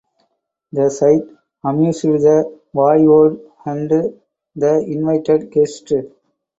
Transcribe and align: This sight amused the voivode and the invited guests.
This 0.71 0.97
sight 0.97 1.21
amused 1.63 2.01
the 2.01 2.59
voivode 2.73 3.39
and 3.67 3.87
the 4.55 4.79
invited 4.79 5.51
guests. 5.51 5.93